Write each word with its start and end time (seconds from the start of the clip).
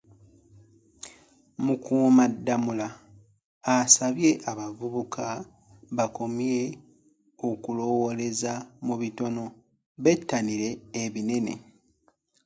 Mukuumaddamula 1.65 2.87
asabye 3.75 4.31
abavubuka 4.51 5.25
bakomye 5.97 6.57
okulowooleza 7.49 8.53
mu 8.85 8.95
bitono 9.01 9.43
bettanire 10.03 10.69
ebinene 11.03 11.53